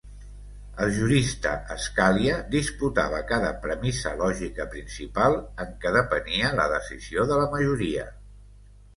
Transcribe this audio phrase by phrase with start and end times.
[0.83, 1.49] El jurista
[1.81, 8.07] Scalia disputava cada premissa lògica principal en què depenia la decisió de la majoria.